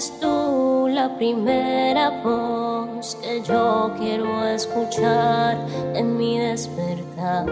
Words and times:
Eres 0.00 0.18
tú 0.18 0.88
la 0.88 1.14
primera 1.18 2.22
voz 2.24 3.18
que 3.20 3.42
yo 3.42 3.92
quiero 3.98 4.46
escuchar 4.46 5.58
en 5.94 6.16
mi 6.16 6.38
despertar. 6.38 7.44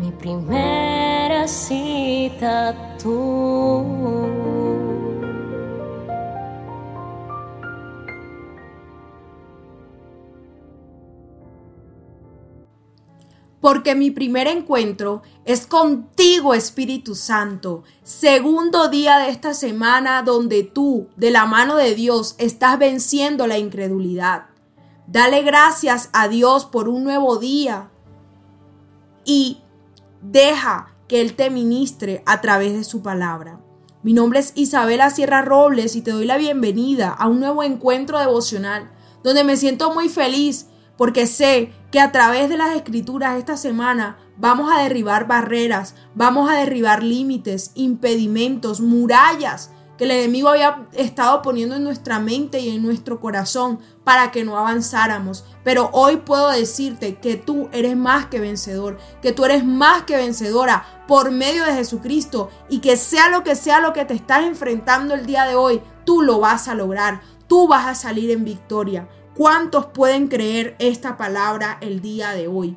Mi 0.00 0.10
primera 0.10 1.46
cita 1.46 2.74
tú. 3.00 3.97
Porque 13.60 13.94
mi 13.94 14.10
primer 14.10 14.46
encuentro 14.46 15.22
es 15.44 15.66
contigo, 15.66 16.54
Espíritu 16.54 17.14
Santo. 17.14 17.82
Segundo 18.02 18.88
día 18.88 19.18
de 19.18 19.30
esta 19.30 19.54
semana 19.54 20.22
donde 20.22 20.62
tú, 20.62 21.08
de 21.16 21.30
la 21.30 21.46
mano 21.46 21.76
de 21.76 21.94
Dios, 21.94 22.34
estás 22.38 22.78
venciendo 22.78 23.46
la 23.46 23.58
incredulidad. 23.58 24.46
Dale 25.06 25.42
gracias 25.42 26.10
a 26.12 26.28
Dios 26.28 26.66
por 26.66 26.88
un 26.88 27.02
nuevo 27.02 27.38
día 27.38 27.90
y 29.24 29.62
deja 30.20 30.94
que 31.08 31.20
Él 31.20 31.34
te 31.34 31.50
ministre 31.50 32.22
a 32.26 32.40
través 32.40 32.74
de 32.74 32.84
su 32.84 33.02
palabra. 33.02 33.60
Mi 34.02 34.12
nombre 34.12 34.38
es 34.38 34.52
Isabela 34.54 35.10
Sierra 35.10 35.42
Robles 35.42 35.96
y 35.96 36.02
te 36.02 36.12
doy 36.12 36.24
la 36.24 36.36
bienvenida 36.36 37.08
a 37.10 37.26
un 37.26 37.40
nuevo 37.40 37.64
encuentro 37.64 38.18
devocional 38.18 38.90
donde 39.24 39.44
me 39.44 39.56
siento 39.56 39.92
muy 39.92 40.08
feliz 40.08 40.66
porque 40.98 41.26
sé 41.26 41.72
que 41.90 42.00
a 42.00 42.12
través 42.12 42.50
de 42.50 42.58
las 42.58 42.76
escrituras 42.76 43.38
esta 43.38 43.56
semana 43.56 44.18
vamos 44.36 44.70
a 44.70 44.82
derribar 44.82 45.26
barreras, 45.26 45.94
vamos 46.14 46.50
a 46.50 46.56
derribar 46.56 47.02
límites, 47.02 47.70
impedimentos, 47.74 48.82
murallas 48.82 49.70
que 49.98 50.04
el 50.04 50.12
enemigo 50.12 50.48
había 50.48 50.86
estado 50.92 51.42
poniendo 51.42 51.74
en 51.74 51.82
nuestra 51.82 52.20
mente 52.20 52.60
y 52.60 52.74
en 52.74 52.82
nuestro 52.82 53.20
corazón 53.20 53.80
para 54.04 54.30
que 54.30 54.44
no 54.44 54.56
avanzáramos. 54.56 55.44
Pero 55.64 55.90
hoy 55.92 56.18
puedo 56.18 56.50
decirte 56.50 57.16
que 57.16 57.36
tú 57.36 57.68
eres 57.72 57.96
más 57.96 58.26
que 58.26 58.38
vencedor, 58.38 58.98
que 59.20 59.32
tú 59.32 59.44
eres 59.44 59.64
más 59.64 60.04
que 60.04 60.16
vencedora 60.16 61.02
por 61.08 61.32
medio 61.32 61.64
de 61.64 61.74
Jesucristo 61.74 62.48
y 62.70 62.78
que 62.78 62.96
sea 62.96 63.28
lo 63.28 63.42
que 63.42 63.56
sea 63.56 63.80
lo 63.80 63.92
que 63.92 64.04
te 64.04 64.14
estás 64.14 64.44
enfrentando 64.44 65.14
el 65.14 65.26
día 65.26 65.44
de 65.44 65.56
hoy, 65.56 65.82
tú 66.04 66.22
lo 66.22 66.38
vas 66.38 66.68
a 66.68 66.76
lograr, 66.76 67.20
tú 67.48 67.66
vas 67.66 67.86
a 67.86 67.96
salir 67.96 68.30
en 68.30 68.44
victoria. 68.44 69.08
¿Cuántos 69.38 69.86
pueden 69.86 70.26
creer 70.26 70.74
esta 70.80 71.16
palabra 71.16 71.78
el 71.80 72.02
día 72.02 72.30
de 72.32 72.48
hoy? 72.48 72.76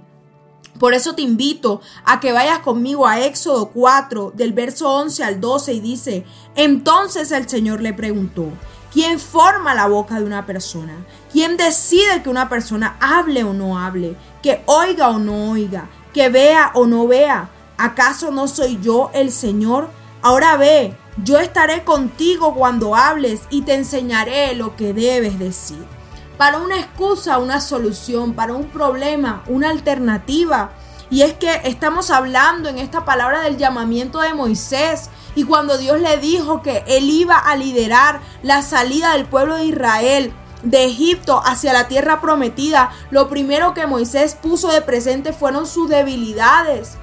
Por 0.79 0.93
eso 0.93 1.15
te 1.15 1.23
invito 1.23 1.81
a 2.05 2.19
que 2.19 2.33
vayas 2.33 2.59
conmigo 2.59 3.07
a 3.07 3.19
Éxodo 3.19 3.71
4, 3.71 4.33
del 4.35 4.53
verso 4.53 4.87
11 4.87 5.23
al 5.23 5.41
12, 5.41 5.73
y 5.73 5.79
dice, 5.79 6.23
entonces 6.55 7.31
el 7.31 7.49
Señor 7.49 7.81
le 7.81 7.95
preguntó, 7.95 8.45
¿quién 8.93 9.19
forma 9.19 9.73
la 9.73 9.87
boca 9.87 10.19
de 10.19 10.25
una 10.25 10.45
persona? 10.45 11.03
¿Quién 11.31 11.57
decide 11.57 12.21
que 12.21 12.29
una 12.29 12.47
persona 12.47 12.95
hable 12.99 13.43
o 13.43 13.53
no 13.53 13.79
hable? 13.79 14.15
¿Que 14.43 14.61
oiga 14.67 15.09
o 15.09 15.17
no 15.17 15.53
oiga? 15.53 15.89
¿Que 16.13 16.29
vea 16.29 16.73
o 16.75 16.85
no 16.85 17.07
vea? 17.07 17.49
¿Acaso 17.79 18.29
no 18.29 18.47
soy 18.47 18.77
yo 18.83 19.09
el 19.15 19.31
Señor? 19.31 19.89
Ahora 20.21 20.57
ve, 20.57 20.95
yo 21.23 21.39
estaré 21.39 21.83
contigo 21.83 22.53
cuando 22.53 22.95
hables 22.95 23.41
y 23.49 23.63
te 23.63 23.73
enseñaré 23.73 24.53
lo 24.53 24.75
que 24.75 24.93
debes 24.93 25.39
decir 25.39 26.00
para 26.41 26.57
una 26.57 26.79
excusa, 26.79 27.37
una 27.37 27.61
solución, 27.61 28.33
para 28.33 28.53
un 28.53 28.69
problema, 28.69 29.43
una 29.45 29.69
alternativa. 29.69 30.71
Y 31.11 31.21
es 31.21 31.33
que 31.33 31.61
estamos 31.65 32.09
hablando 32.09 32.67
en 32.67 32.79
esta 32.79 33.05
palabra 33.05 33.41
del 33.41 33.57
llamamiento 33.57 34.21
de 34.21 34.33
Moisés. 34.33 35.11
Y 35.35 35.43
cuando 35.43 35.77
Dios 35.77 36.01
le 36.01 36.17
dijo 36.17 36.63
que 36.63 36.83
él 36.87 37.11
iba 37.11 37.37
a 37.37 37.55
liderar 37.55 38.21
la 38.41 38.63
salida 38.63 39.13
del 39.13 39.27
pueblo 39.27 39.55
de 39.55 39.65
Israel 39.65 40.33
de 40.63 40.85
Egipto 40.85 41.43
hacia 41.45 41.73
la 41.73 41.87
tierra 41.87 42.21
prometida, 42.21 42.89
lo 43.11 43.29
primero 43.29 43.75
que 43.75 43.85
Moisés 43.85 44.33
puso 44.33 44.69
de 44.69 44.81
presente 44.81 45.33
fueron 45.33 45.67
sus 45.67 45.89
debilidades. 45.89 46.93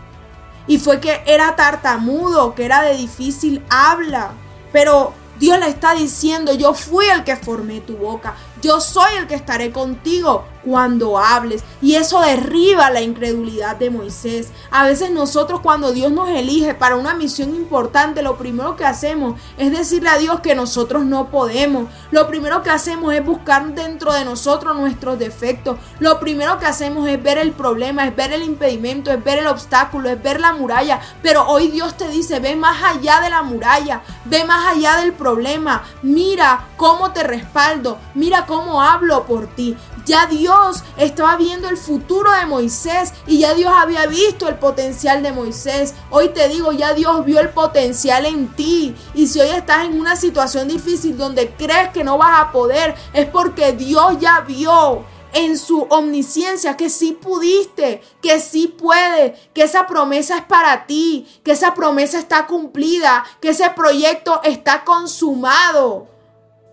Y 0.66 0.78
fue 0.78 0.98
que 0.98 1.22
era 1.26 1.54
tartamudo, 1.54 2.56
que 2.56 2.64
era 2.64 2.82
de 2.82 2.96
difícil 2.96 3.64
habla. 3.70 4.32
Pero 4.72 5.14
Dios 5.38 5.60
le 5.60 5.68
está 5.68 5.94
diciendo, 5.94 6.52
yo 6.54 6.74
fui 6.74 7.06
el 7.06 7.22
que 7.22 7.36
formé 7.36 7.80
tu 7.80 7.96
boca, 7.96 8.34
yo 8.62 8.80
soy 8.80 9.14
el 9.18 9.26
que 9.26 9.34
estaré 9.34 9.72
contigo 9.72 10.44
cuando 10.68 11.18
hables. 11.18 11.64
Y 11.80 11.94
eso 11.94 12.20
derriba 12.20 12.90
la 12.90 13.00
incredulidad 13.00 13.76
de 13.76 13.90
Moisés. 13.90 14.48
A 14.70 14.84
veces 14.84 15.10
nosotros 15.10 15.60
cuando 15.60 15.92
Dios 15.92 16.12
nos 16.12 16.28
elige 16.28 16.74
para 16.74 16.96
una 16.96 17.14
misión 17.14 17.54
importante, 17.54 18.22
lo 18.22 18.36
primero 18.36 18.76
que 18.76 18.84
hacemos 18.84 19.40
es 19.56 19.70
decirle 19.70 20.10
a 20.10 20.18
Dios 20.18 20.40
que 20.40 20.54
nosotros 20.54 21.04
no 21.04 21.30
podemos. 21.30 21.88
Lo 22.10 22.28
primero 22.28 22.62
que 22.62 22.70
hacemos 22.70 23.14
es 23.14 23.24
buscar 23.24 23.66
dentro 23.74 24.12
de 24.12 24.24
nosotros 24.24 24.76
nuestros 24.76 25.18
defectos. 25.18 25.78
Lo 25.98 26.20
primero 26.20 26.58
que 26.58 26.66
hacemos 26.66 27.08
es 27.08 27.22
ver 27.22 27.38
el 27.38 27.52
problema, 27.52 28.06
es 28.06 28.14
ver 28.14 28.32
el 28.32 28.42
impedimento, 28.42 29.10
es 29.10 29.22
ver 29.22 29.38
el 29.38 29.46
obstáculo, 29.46 30.10
es 30.10 30.22
ver 30.22 30.40
la 30.40 30.52
muralla. 30.52 31.00
Pero 31.22 31.46
hoy 31.48 31.68
Dios 31.68 31.96
te 31.96 32.08
dice, 32.08 32.40
ve 32.40 32.56
más 32.56 32.82
allá 32.82 33.20
de 33.20 33.30
la 33.30 33.42
muralla, 33.42 34.02
ve 34.24 34.44
más 34.44 34.66
allá 34.66 34.96
del 34.98 35.12
problema. 35.12 35.84
Mira 36.02 36.66
cómo 36.76 37.12
te 37.12 37.22
respaldo, 37.22 37.98
mira 38.14 38.46
cómo 38.48 38.82
hablo 38.82 39.26
por 39.26 39.46
ti. 39.46 39.76
Ya 40.06 40.26
Dios 40.26 40.82
estaba 40.96 41.36
viendo 41.36 41.68
el 41.68 41.76
futuro 41.76 42.32
de 42.32 42.46
Moisés 42.46 43.12
y 43.26 43.40
ya 43.40 43.54
Dios 43.54 43.70
había 43.72 44.06
visto 44.06 44.48
el 44.48 44.56
potencial 44.56 45.22
de 45.22 45.32
Moisés. 45.32 45.94
Hoy 46.10 46.30
te 46.30 46.48
digo, 46.48 46.72
ya 46.72 46.94
Dios 46.94 47.24
vio 47.26 47.38
el 47.38 47.50
potencial 47.50 48.24
en 48.24 48.48
ti. 48.56 48.96
Y 49.14 49.26
si 49.26 49.38
hoy 49.38 49.50
estás 49.50 49.84
en 49.84 50.00
una 50.00 50.16
situación 50.16 50.66
difícil 50.66 51.16
donde 51.18 51.50
crees 51.50 51.90
que 51.90 52.02
no 52.02 52.16
vas 52.16 52.40
a 52.40 52.50
poder, 52.50 52.94
es 53.12 53.26
porque 53.26 53.72
Dios 53.72 54.18
ya 54.18 54.40
vio 54.40 55.04
en 55.34 55.58
su 55.58 55.82
omnisciencia 55.90 56.74
que 56.74 56.88
sí 56.88 57.12
pudiste, 57.12 58.00
que 58.22 58.40
sí 58.40 58.66
puede, 58.68 59.34
que 59.52 59.64
esa 59.64 59.86
promesa 59.86 60.38
es 60.38 60.44
para 60.44 60.86
ti, 60.86 61.28
que 61.44 61.52
esa 61.52 61.74
promesa 61.74 62.18
está 62.18 62.46
cumplida, 62.46 63.26
que 63.42 63.50
ese 63.50 63.68
proyecto 63.70 64.40
está 64.42 64.84
consumado. 64.84 66.17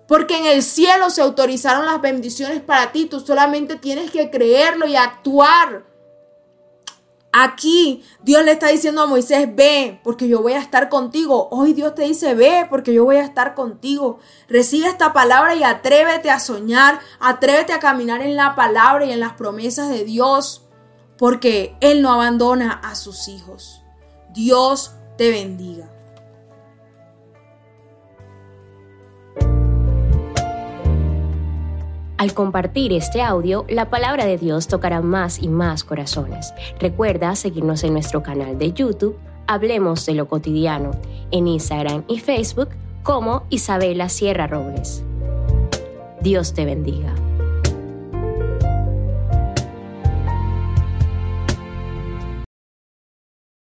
Porque 0.08 0.38
en 0.38 0.46
el 0.46 0.62
cielo 0.62 1.10
se 1.10 1.22
autorizaron 1.22 1.86
las 1.86 2.02
bendiciones 2.02 2.62
para 2.62 2.92
ti. 2.92 3.06
Tú 3.06 3.20
solamente 3.20 3.76
tienes 3.76 4.12
que 4.12 4.30
creerlo 4.30 4.88
y 4.88 4.96
actuar. 4.96 5.84
Aquí 7.38 8.02
Dios 8.22 8.46
le 8.46 8.54
está 8.54 8.68
diciendo 8.68 9.02
a 9.02 9.08
Moisés, 9.08 9.54
ve, 9.54 10.00
porque 10.06 10.30
yo 10.30 10.42
voy 10.42 10.54
a 10.54 10.60
estar 10.60 10.88
contigo. 10.88 11.50
Hoy 11.52 11.74
Dios 11.74 11.94
te 11.94 12.04
dice, 12.04 12.34
ve, 12.34 12.66
porque 12.70 12.94
yo 12.94 13.04
voy 13.04 13.18
a 13.18 13.26
estar 13.26 13.56
contigo. 13.56 14.20
Recibe 14.48 14.88
esta 14.88 15.12
palabra 15.12 15.54
y 15.54 15.64
atrévete 15.64 16.30
a 16.30 16.40
soñar, 16.40 17.00
atrévete 17.20 17.74
a 17.74 17.80
caminar 17.80 18.22
en 18.22 18.38
la 18.38 18.56
palabra 18.56 19.04
y 19.04 19.12
en 19.12 19.20
las 19.20 19.34
promesas 19.34 19.90
de 19.90 20.06
Dios, 20.06 20.64
porque 21.18 21.76
Él 21.82 22.02
no 22.02 22.14
abandona 22.14 22.72
a 22.72 22.96
sus 22.96 23.28
hijos. 23.28 23.82
Dios 24.30 24.94
te 25.18 25.30
bendiga. 25.30 25.95
Al 32.18 32.34
compartir 32.34 32.94
este 32.94 33.22
audio, 33.22 33.66
la 33.68 33.90
palabra 33.90 34.26
de 34.26 34.38
Dios 34.38 34.68
tocará 34.68 35.02
más 35.02 35.42
y 35.42 35.50
más 35.50 35.84
corazones. 35.84 36.54
Recuerda 36.80 37.36
seguirnos 37.36 37.84
en 37.84 37.94
nuestro 37.94 38.24
canal 38.24 38.58
de 38.58 38.72
YouTube, 38.72 39.18
Hablemos 39.48 40.06
de 40.08 40.16
lo 40.16 40.28
cotidiano, 40.28 40.92
en 41.30 41.48
Instagram 41.48 42.04
y 42.08 42.20
Facebook 42.20 42.70
como 43.04 43.44
Isabela 43.50 44.10
Sierra 44.10 44.48
Robles. 44.48 45.04
Dios 46.22 46.54
te 46.54 46.66
bendiga. 46.66 47.14